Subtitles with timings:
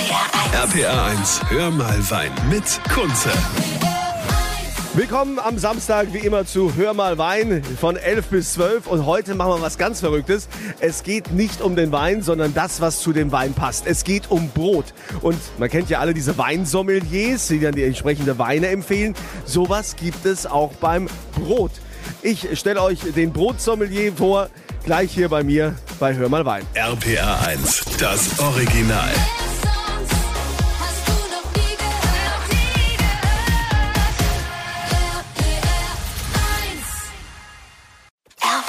[0.00, 3.30] RPA 1, hör mal Wein mit Kunze.
[4.94, 8.86] Willkommen am Samstag, wie immer, zu Hör mal Wein von 11 bis 12.
[8.86, 10.48] Und heute machen wir was ganz Verrücktes.
[10.80, 13.86] Es geht nicht um den Wein, sondern das, was zu dem Wein passt.
[13.86, 14.86] Es geht um Brot.
[15.20, 19.14] Und man kennt ja alle diese Weinsommeliers, die dann die entsprechende Weine empfehlen.
[19.44, 21.72] Sowas gibt es auch beim Brot.
[22.22, 24.48] Ich stelle euch den Brotsommelier vor,
[24.82, 26.64] gleich hier bei mir bei Hör mal Wein.
[26.74, 29.10] RPA 1, das Original.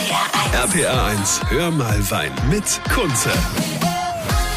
[0.00, 0.80] RPR 1.
[0.80, 3.28] RPA 1, hör mal Wein mit Kunze.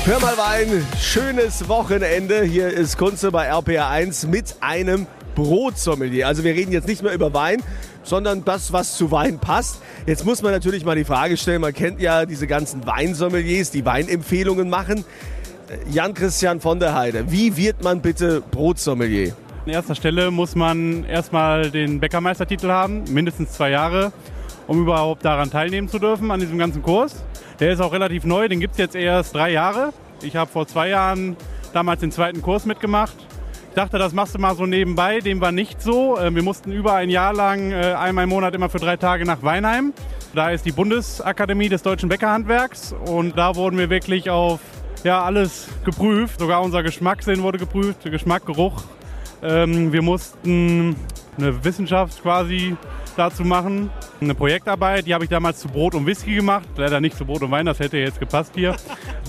[0.06, 2.44] Hör mal Wein, schönes Wochenende.
[2.44, 6.28] Hier ist Kunze bei RPR 1 mit einem Brotsommelier.
[6.28, 7.62] Also wir reden jetzt nicht mehr über Wein,
[8.04, 9.82] sondern das, was zu Wein passt.
[10.06, 13.84] Jetzt muss man natürlich mal die Frage stellen, man kennt ja diese ganzen Weinsommeliers, die
[13.84, 15.04] Weinempfehlungen machen.
[15.92, 19.34] Jan-Christian von der Heide, wie wird man bitte Brotsommelier?
[19.66, 24.14] An erster Stelle muss man erstmal den Bäckermeistertitel haben, mindestens zwei Jahre,
[24.68, 27.24] um überhaupt daran teilnehmen zu dürfen, an diesem ganzen Kurs.
[27.60, 29.94] Der ist auch relativ neu, den gibt es jetzt erst drei Jahre.
[30.22, 31.36] Ich habe vor zwei Jahren
[31.74, 33.16] damals den zweiten Kurs mitgemacht.
[33.70, 36.18] Ich dachte, das machst du mal so nebenbei, dem war nicht so.
[36.18, 39.26] Äh, Wir mussten über ein Jahr lang äh, einmal im Monat immer für drei Tage
[39.26, 39.94] nach Weinheim.
[40.36, 44.60] Da ist die Bundesakademie des deutschen Bäckerhandwerks und da wurden wir wirklich auf
[45.04, 46.40] ja, alles geprüft.
[46.40, 48.84] Sogar unser Geschmackssinn wurde geprüft, Geschmack, Geruch,
[49.42, 50.96] ähm, wir mussten
[51.38, 52.78] eine Wissenschaft quasi
[53.16, 53.90] dazu machen,
[54.22, 57.42] eine Projektarbeit, die habe ich damals zu Brot und Whisky gemacht, leider nicht zu Brot
[57.42, 58.76] und Wein, das hätte jetzt gepasst hier.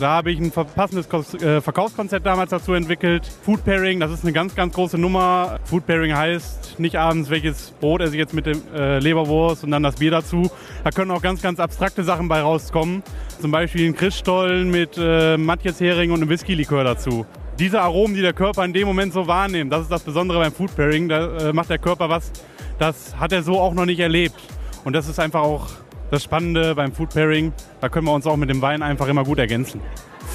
[0.00, 1.06] Da habe ich ein passendes
[1.40, 3.30] äh, Verkaufskonzept damals dazu entwickelt.
[3.44, 5.60] Food Pairing, das ist eine ganz, ganz große Nummer.
[5.64, 9.70] Food Pairing heißt nicht abends, welches Brot esse ich jetzt mit dem äh, Leberwurst und
[9.70, 10.50] dann das Bier dazu.
[10.82, 13.02] Da können auch ganz, ganz abstrakte Sachen bei rauskommen.
[13.40, 17.24] Zum Beispiel ein Christstollen mit äh, Matjes-Hering und einem Whisky-Likör dazu
[17.58, 20.52] diese Aromen, die der Körper in dem Moment so wahrnimmt, das ist das Besondere beim
[20.52, 21.08] Food Pairing.
[21.08, 22.32] Da äh, macht der Körper was,
[22.78, 24.36] das hat er so auch noch nicht erlebt.
[24.84, 25.68] Und das ist einfach auch
[26.10, 27.52] das Spannende beim Food Pairing.
[27.80, 29.80] Da können wir uns auch mit dem Wein einfach immer gut ergänzen.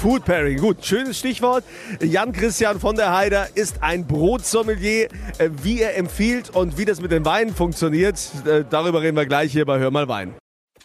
[0.00, 1.64] Food Pairing, gut, schönes Stichwort.
[2.00, 5.08] Jan-Christian von der Heider ist ein Brotsommelier.
[5.38, 9.26] Äh, Wie er empfiehlt und wie das mit den Weinen funktioniert, äh, darüber reden wir
[9.26, 10.34] gleich hier bei Hör mal Wein.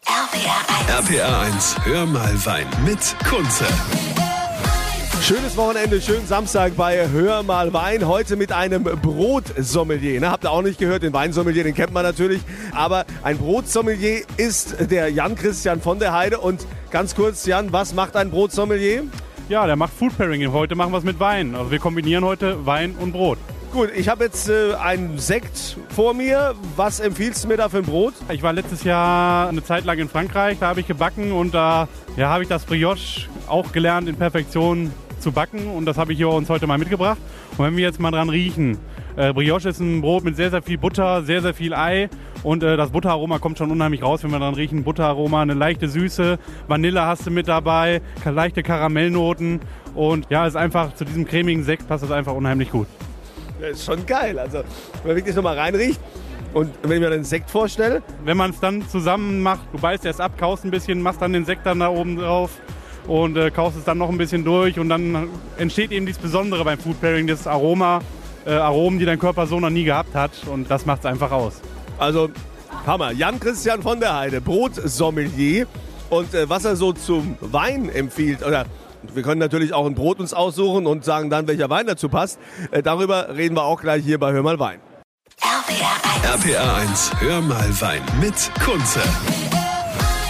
[0.06, 1.10] RPR 1.
[1.10, 3.66] RPA 1, hör mal Wein mit Kunze.
[5.22, 8.08] Schönes Wochenende, schönen Samstag bei Hör mal Wein.
[8.08, 10.20] Heute mit einem Brotsommelier.
[10.20, 12.42] Ne, habt ihr auch nicht gehört, den Weinsommelier, den kennt man natürlich.
[12.74, 16.40] Aber ein Brotsommelier ist der Jan-Christian von der Heide.
[16.40, 19.03] Und ganz kurz, Jan, was macht ein Brotsommelier?
[19.50, 20.52] Ja, der macht Food Pairing.
[20.52, 21.56] Heute machen wir es mit Wein.
[21.56, 23.40] Also wir kombinieren heute Wein und Brot.
[23.76, 26.56] Gut, ich habe jetzt äh, einen Sekt vor mir.
[26.76, 28.14] Was empfiehlst du mir da für ein Brot?
[28.32, 31.90] Ich war letztes Jahr eine Zeit lang in Frankreich, da habe ich gebacken und da
[32.16, 34.94] ja, habe ich das Brioche auch gelernt in Perfektion
[35.25, 37.18] zu backen und das habe ich hier uns heute mal mitgebracht.
[37.58, 38.78] Und wenn wir jetzt mal dran riechen,
[39.18, 42.09] äh, Brioche ist ein Brot mit sehr, sehr viel Butter, sehr, sehr viel Ei
[42.44, 44.84] und äh, das Butteraroma kommt schon unheimlich raus, wenn wir dran riechen.
[44.84, 46.38] Butteraroma, eine leichte Süße,
[46.68, 49.62] Vanille hast du mit dabei, leichte Karamellnoten
[49.96, 52.85] und ja, ist einfach zu diesem cremigen Sekt passt das einfach unheimlich gut.
[53.59, 54.38] Das ist schon geil.
[54.38, 56.00] Also, wenn man wirklich nochmal reinriecht
[56.53, 60.06] und wenn ich mir den Sekt vorstelle, wenn man es dann zusammen macht, du beißt
[60.06, 62.52] erst ab, kaust ein bisschen, machst dann den Sekt dann da oben drauf
[63.08, 66.64] und äh, kaust es dann noch ein bisschen durch und dann entsteht eben dieses Besondere
[66.64, 68.02] beim Food Pairing, das Aroma,
[68.46, 71.32] äh, Aromen, die dein Körper so noch nie gehabt hat und das macht es einfach
[71.32, 71.62] aus.
[71.98, 72.30] also
[72.86, 73.12] Hammer.
[73.12, 75.68] Jan-Christian von der Heide, Brotsommelier.
[76.10, 78.66] Und äh, was er so zum Wein empfiehlt, oder
[79.14, 82.40] wir können natürlich auch ein Brot uns aussuchen und sagen dann, welcher Wein dazu passt.
[82.72, 84.80] Äh, darüber reden wir auch gleich hier bei Hör mal Wein.
[85.42, 86.46] RPR 1.
[86.46, 89.02] RPA 1, hör mal Wein mit Kunze.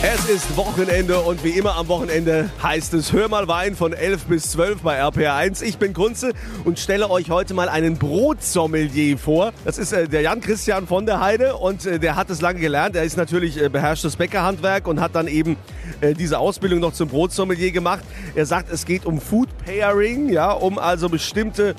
[0.07, 4.25] Es ist Wochenende und wie immer am Wochenende heißt es Hör mal Wein von 11
[4.25, 5.63] bis 12 bei RPR1.
[5.63, 6.33] Ich bin Kunze
[6.63, 9.51] und stelle euch heute mal einen Brotsommelier vor.
[9.63, 12.95] Das ist äh, der Jan-Christian von der Heide und äh, der hat es lange gelernt.
[12.95, 15.57] Er ist natürlich äh, beherrschtes Bäckerhandwerk und hat dann eben
[16.01, 18.03] äh, diese Ausbildung noch zum Brotsommelier gemacht.
[18.35, 21.73] Er sagt, es geht um Food Pairing, ja, um also bestimmte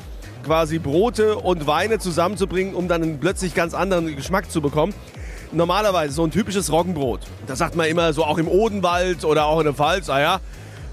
[0.44, 4.94] quasi Brote und Weine zusammenzubringen, um dann einen plötzlich ganz anderen Geschmack zu bekommen
[5.52, 7.20] normalerweise so ein typisches Roggenbrot.
[7.46, 10.08] Das sagt man immer so auch im Odenwald oder auch in der Pfalz.
[10.10, 10.40] Ah ja,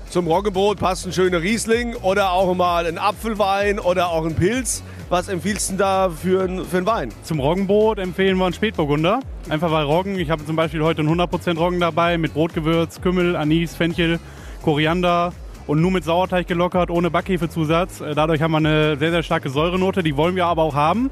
[0.09, 4.83] zum Roggenbrot passt ein schöner Riesling oder auch mal ein Apfelwein oder auch ein Pilz.
[5.09, 7.09] Was empfiehlst du da für, für einen Wein?
[7.23, 9.19] Zum Roggenbrot empfehlen wir einen Spätburgunder.
[9.49, 13.35] Einfach weil Roggen, ich habe zum Beispiel heute einen 100% Roggen dabei mit Brotgewürz, Kümmel,
[13.35, 14.19] Anis, Fenchel,
[14.63, 15.33] Koriander
[15.67, 18.01] und nur mit Sauerteig gelockert, ohne Backhefezusatz.
[18.01, 21.09] Äh, Dadurch haben wir eine sehr, sehr starke Säurenote, die wollen wir aber auch haben.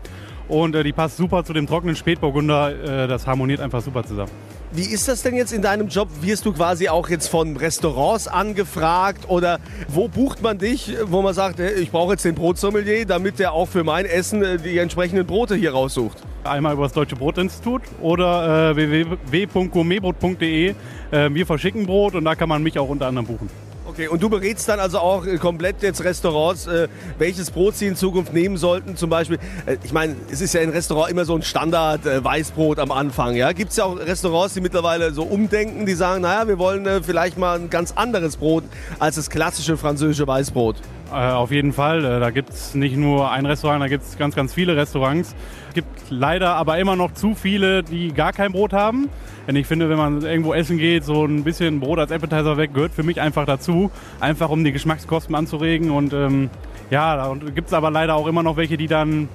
[0.51, 3.03] Und äh, die passt super zu dem trockenen Spätburgunder.
[3.03, 4.31] Äh, das harmoniert einfach super zusammen.
[4.73, 6.09] Wie ist das denn jetzt in deinem Job?
[6.19, 11.33] Wirst du quasi auch jetzt von Restaurants angefragt oder wo bucht man dich, wo man
[11.33, 14.77] sagt, hey, ich brauche jetzt den Brotsommelier, damit der auch für mein Essen äh, die
[14.77, 16.17] entsprechenden Brote hier raussucht?
[16.43, 20.75] Einmal über das Deutsche Brotinstitut oder äh, www.gourmetbrot.de.
[21.11, 23.70] Äh, wir verschicken Brot und da kann man mich auch unter anderem buchen.
[23.91, 27.87] Okay, und du berätst dann also auch äh, komplett jetzt Restaurants, äh, welches Brot sie
[27.87, 28.95] in Zukunft nehmen sollten.
[28.95, 32.23] Zum Beispiel, äh, ich meine, es ist ja in Restaurant immer so ein Standard äh,
[32.23, 33.35] Weißbrot am Anfang.
[33.35, 33.51] Ja?
[33.51, 37.03] Gibt es ja auch Restaurants, die mittlerweile so umdenken, die sagen, naja, wir wollen äh,
[37.03, 38.63] vielleicht mal ein ganz anderes Brot
[38.97, 40.77] als das klassische französische Weißbrot.
[41.11, 42.05] Äh, auf jeden Fall.
[42.05, 45.35] Äh, da gibt es nicht nur ein Restaurant, da gibt es ganz, ganz viele Restaurants.
[45.67, 49.09] Es gibt leider aber immer noch zu viele, die gar kein Brot haben.
[49.47, 52.73] Denn ich finde, wenn man irgendwo essen geht, so ein bisschen Brot als Appetizer weg,
[52.73, 53.91] gehört für mich einfach dazu.
[54.19, 55.91] Einfach um die Geschmackskosten anzuregen.
[55.91, 56.49] Und ähm,
[56.89, 59.27] ja, da gibt es aber leider auch immer noch welche, die dann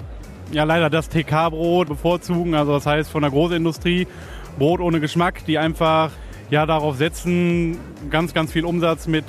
[0.53, 2.55] ja leider das TK-Brot bevorzugen.
[2.55, 4.07] Also das heißt von der Großindustrie
[4.59, 6.11] Brot ohne Geschmack, die einfach
[6.49, 7.77] ja darauf setzen,
[8.09, 9.25] ganz, ganz viel Umsatz mit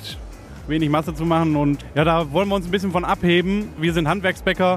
[0.68, 1.56] wenig Masse zu machen.
[1.56, 3.68] Und ja, da wollen wir uns ein bisschen von abheben.
[3.78, 4.76] Wir sind Handwerksbäcker,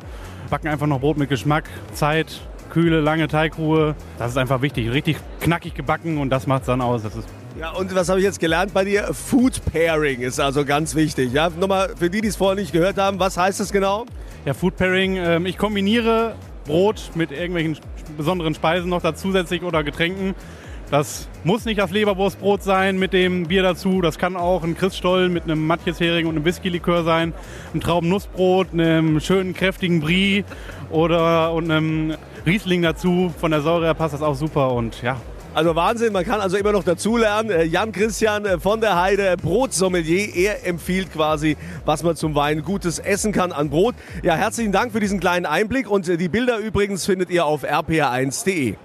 [0.50, 2.42] backen einfach noch Brot mit Geschmack, Zeit,
[2.72, 3.96] kühle, lange Teigruhe.
[4.18, 4.92] Das ist einfach wichtig.
[4.92, 7.04] Richtig knackig gebacken und das macht es dann aus.
[7.04, 7.28] Das ist
[7.60, 9.14] Ja, und was habe ich jetzt gelernt bei dir?
[9.14, 11.34] Food Pairing ist also ganz wichtig.
[11.34, 14.06] Ja, nochmal für die, die es vorher nicht gehört haben, was heißt das genau?
[14.46, 15.18] Ja, Food Pairing.
[15.18, 16.36] Ähm, ich kombiniere
[16.66, 17.78] Brot mit irgendwelchen
[18.18, 20.36] besonderen Speisen noch da zusätzlich oder Getränken.
[20.92, 24.02] Das muss nicht das Leberwurstbrot sein mit dem Bier dazu.
[24.02, 27.34] Das kann auch ein Christstollen mit einem Matjeshering und einem Whisky-Likör sein.
[27.74, 30.44] Ein Traubennussbrot, einem schönen, kräftigen Brie
[30.90, 32.16] oder und einem
[32.46, 33.34] Riesling dazu.
[33.40, 35.16] Von der Säure her passt das auch super und ja,
[35.54, 37.52] Also Wahnsinn, man kann also immer noch dazulernen.
[37.52, 41.56] Äh, Jan Christian äh, von der Heide, Brotsommelier, er empfiehlt quasi,
[41.86, 43.96] was man zum Wein Gutes essen kann an Brot.
[44.24, 47.64] Ja, herzlichen Dank für diesen kleinen Einblick und äh, die Bilder übrigens findet ihr auf
[47.64, 48.76] rpr1.de.